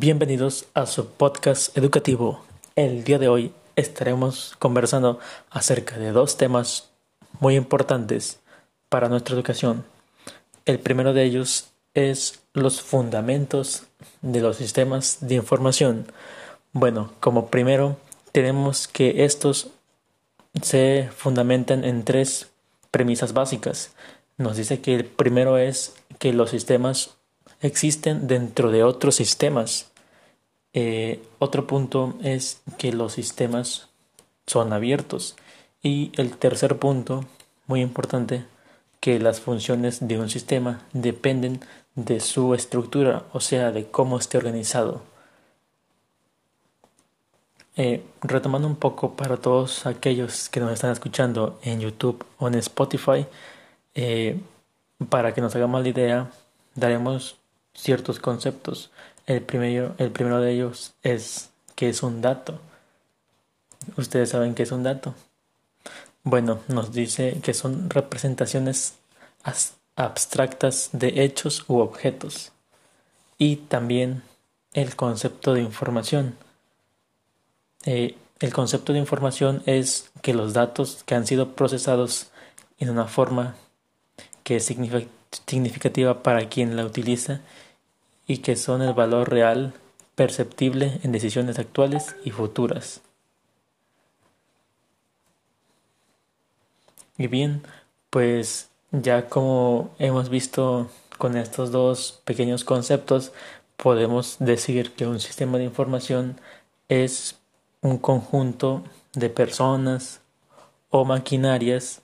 [0.00, 2.44] Bienvenidos a su podcast educativo.
[2.76, 5.18] El día de hoy estaremos conversando
[5.50, 6.90] acerca de dos temas
[7.40, 8.38] muy importantes
[8.88, 9.84] para nuestra educación.
[10.66, 13.88] El primero de ellos es los fundamentos
[14.22, 16.06] de los sistemas de información.
[16.72, 17.96] Bueno, como primero
[18.30, 19.72] tenemos que estos
[20.62, 22.50] se fundamentan en tres
[22.92, 23.90] premisas básicas.
[24.36, 27.17] Nos dice que el primero es que los sistemas
[27.60, 29.90] existen dentro de otros sistemas.
[30.72, 33.88] Eh, otro punto es que los sistemas
[34.46, 35.36] son abiertos.
[35.82, 37.24] Y el tercer punto,
[37.66, 38.44] muy importante,
[39.00, 41.60] que las funciones de un sistema dependen
[41.94, 45.02] de su estructura, o sea, de cómo esté organizado.
[47.76, 52.56] Eh, retomando un poco para todos aquellos que nos están escuchando en YouTube o en
[52.56, 53.24] Spotify,
[53.94, 54.40] eh,
[55.08, 56.30] para que nos hagamos la idea,
[56.74, 57.36] daremos
[57.74, 58.90] ciertos conceptos.
[59.26, 62.60] El primero, el primero de ellos es que es un dato.
[63.96, 65.14] Ustedes saben qué es un dato.
[66.24, 68.94] Bueno, nos dice que son representaciones
[69.96, 72.52] abstractas de hechos u objetos.
[73.38, 74.22] Y también
[74.72, 76.36] el concepto de información.
[77.84, 82.30] Eh, el concepto de información es que los datos que han sido procesados
[82.78, 83.56] en una forma
[84.44, 84.70] que es
[85.46, 87.40] significativa para quien la utiliza
[88.26, 89.74] y que son el valor real
[90.14, 93.02] perceptible en decisiones actuales y futuras.
[97.16, 97.62] Y bien,
[98.10, 103.32] pues ya como hemos visto con estos dos pequeños conceptos,
[103.76, 106.40] podemos decir que un sistema de información
[106.88, 107.36] es
[107.80, 108.82] un conjunto
[109.14, 110.20] de personas
[110.90, 112.02] o maquinarias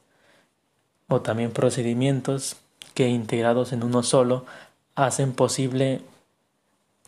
[1.08, 2.56] o también procedimientos
[2.94, 4.44] que integrados en uno solo
[4.94, 6.00] hacen posible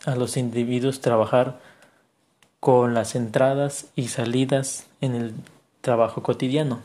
[0.04, 1.58] a los individuos trabajar
[2.60, 5.34] con las entradas y salidas en el
[5.80, 6.80] trabajo cotidiano.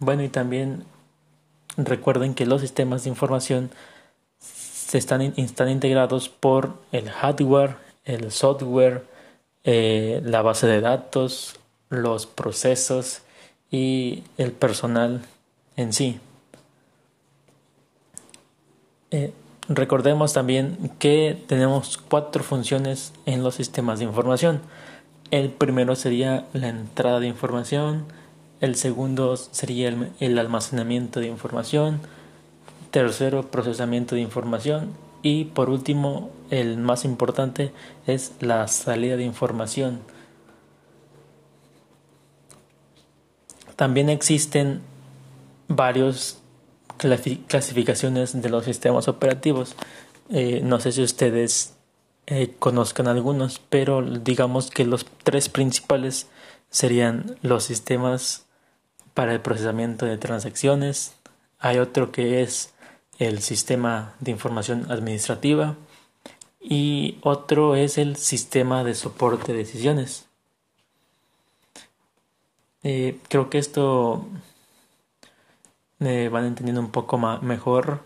[0.00, 0.84] Bueno, y también
[1.76, 3.70] recuerden que los sistemas de información
[4.38, 9.04] se están, están integrados por el hardware, el software,
[9.64, 11.56] eh, la base de datos,
[11.90, 13.22] los procesos
[13.70, 15.22] y el personal
[15.76, 16.20] en sí.
[19.10, 19.32] Eh,
[19.68, 24.60] recordemos también que tenemos cuatro funciones en los sistemas de información.
[25.30, 28.04] El primero sería la entrada de información,
[28.60, 32.00] el segundo sería el, almacenamiento de información,
[32.90, 34.92] tercero procesamiento de información
[35.22, 37.72] y por último el más importante
[38.06, 40.00] es la salida de información.
[43.76, 44.80] También existen
[45.68, 46.38] varios
[46.98, 49.74] clasificaciones de los sistemas operativos.
[50.30, 51.74] Eh, no sé si ustedes
[52.26, 56.26] eh, conozcan algunos, pero digamos que los tres principales
[56.68, 58.44] serían los sistemas
[59.14, 61.14] para el procesamiento de transacciones.
[61.58, 62.74] Hay otro que es
[63.18, 65.76] el sistema de información administrativa
[66.60, 70.26] y otro es el sistema de soporte de decisiones.
[72.82, 74.26] Eh, creo que esto
[76.00, 78.00] eh, van entendiendo un poco mejor.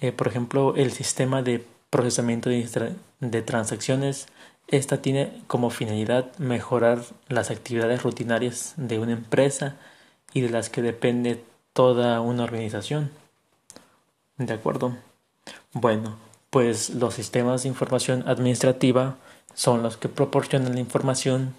[0.00, 4.28] Eh, por ejemplo, el sistema de procesamiento de, de transacciones.
[4.68, 9.76] Esta tiene como finalidad mejorar las actividades rutinarias de una empresa
[10.34, 11.42] y de las que depende
[11.72, 13.10] toda una organización.
[14.36, 14.96] ¿De acuerdo?
[15.72, 16.16] Bueno,
[16.50, 19.16] pues los sistemas de información administrativa
[19.54, 21.54] son los que proporcionan la información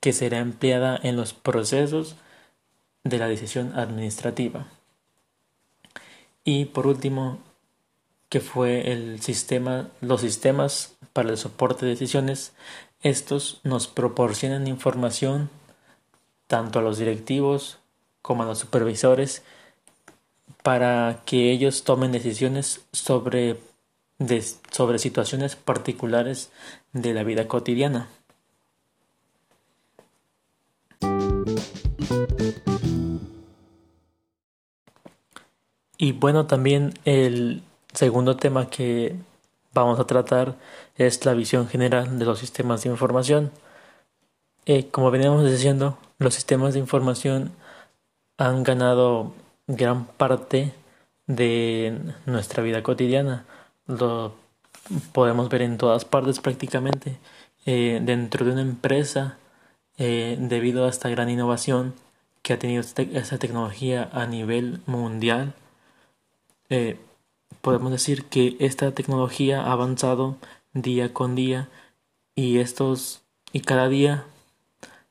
[0.00, 2.16] que será empleada en los procesos
[3.04, 4.66] de la decisión administrativa.
[6.50, 7.40] Y por último,
[8.30, 12.54] que fue el sistema, los sistemas para el soporte de decisiones,
[13.02, 15.50] estos nos proporcionan información
[16.46, 17.80] tanto a los directivos
[18.22, 19.42] como a los supervisores
[20.62, 23.60] para que ellos tomen decisiones sobre,
[24.70, 26.50] sobre situaciones particulares
[26.94, 28.08] de la vida cotidiana.
[35.98, 37.62] Y bueno, también el
[37.92, 39.16] segundo tema que
[39.74, 40.54] vamos a tratar
[40.96, 43.50] es la visión general de los sistemas de información.
[44.64, 47.50] Eh, como veníamos diciendo, los sistemas de información
[48.36, 49.32] han ganado
[49.66, 50.72] gran parte
[51.26, 53.44] de nuestra vida cotidiana.
[53.88, 54.34] Lo
[55.12, 57.18] podemos ver en todas partes prácticamente.
[57.66, 59.36] Eh, dentro de una empresa,
[59.98, 61.94] eh, debido a esta gran innovación
[62.42, 65.54] que ha tenido esta tecnología a nivel mundial,
[66.70, 66.98] eh,
[67.60, 70.36] podemos decir que esta tecnología ha avanzado
[70.72, 71.68] día con día
[72.34, 73.22] y estos
[73.52, 74.24] y cada día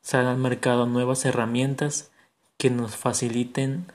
[0.01, 2.11] salen al mercado nuevas herramientas
[2.57, 3.91] que nos faciliten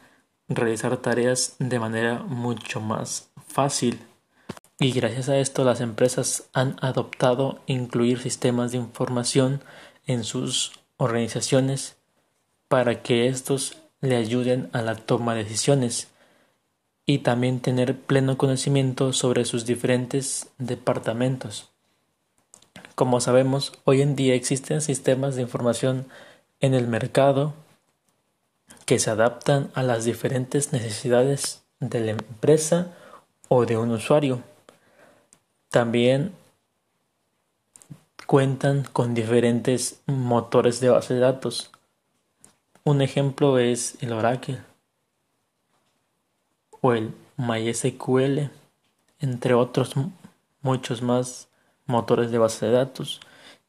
[0.48, 4.00] realizar tareas de manera mucho más fácil.
[4.78, 9.62] Y gracias a esto las empresas han adoptado incluir sistemas de información
[10.06, 11.96] en sus organizaciones
[12.68, 16.11] para que estos le ayuden a la toma de decisiones
[17.06, 21.70] y también tener pleno conocimiento sobre sus diferentes departamentos.
[22.94, 26.06] Como sabemos, hoy en día existen sistemas de información
[26.60, 27.54] en el mercado
[28.86, 32.92] que se adaptan a las diferentes necesidades de la empresa
[33.48, 34.42] o de un usuario.
[35.70, 36.32] También
[38.26, 41.70] cuentan con diferentes motores de base de datos.
[42.84, 44.71] Un ejemplo es el Oracle
[46.82, 48.50] o el MySQL,
[49.20, 49.94] entre otros
[50.60, 51.48] muchos más
[51.86, 53.20] motores de base de datos,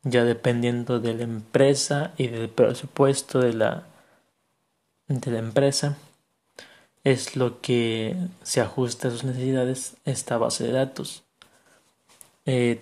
[0.03, 3.83] ya dependiendo de la empresa y del presupuesto de la,
[5.07, 5.95] de la empresa,
[7.03, 11.23] es lo que se ajusta a sus necesidades esta base de datos.
[12.45, 12.81] Eh,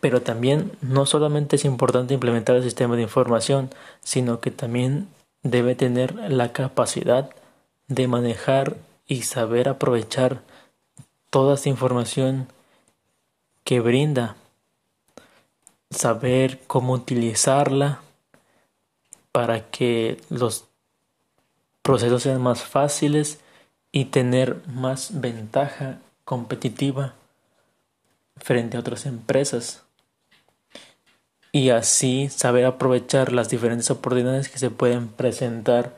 [0.00, 3.70] pero también no solamente es importante implementar el sistema de información,
[4.02, 5.06] sino que también
[5.42, 7.30] debe tener la capacidad
[7.88, 10.42] de manejar y saber aprovechar
[11.30, 12.48] toda esta información
[13.64, 14.36] que brinda,
[15.90, 18.00] saber cómo utilizarla
[19.30, 20.66] para que los
[21.82, 23.40] procesos sean más fáciles
[23.90, 27.14] y tener más ventaja competitiva
[28.36, 29.82] frente a otras empresas
[31.52, 35.94] y así saber aprovechar las diferentes oportunidades que se pueden presentar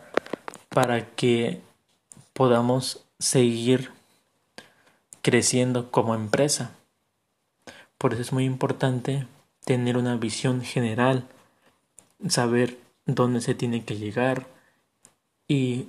[0.69, 1.61] para que
[2.33, 3.93] podamos seguir
[5.23, 6.73] creciendo como empresa.
[7.97, 9.27] Por eso es muy importante
[9.65, 11.29] tener una visión general,
[12.29, 14.47] saber dónde se tiene que llegar
[15.47, 15.89] y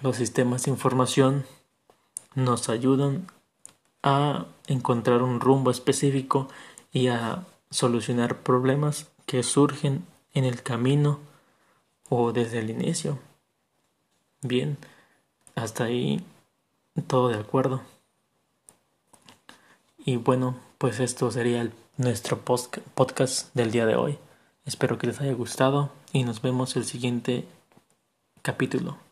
[0.00, 1.44] los sistemas de información
[2.34, 3.26] nos ayudan
[4.02, 6.48] a encontrar un rumbo específico
[6.92, 11.20] y a solucionar problemas que surgen en el camino
[12.08, 13.18] o desde el inicio.
[14.42, 14.78] Bien,
[15.54, 16.24] hasta ahí
[17.06, 17.82] todo de acuerdo.
[19.98, 24.18] Y bueno, pues esto sería nuestro podcast del día de hoy.
[24.64, 27.46] Espero que les haya gustado y nos vemos el siguiente
[28.42, 29.05] capítulo.